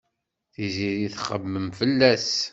Tiziri 0.53 1.07
txemmem 1.13 1.67
fell-as. 1.79 2.31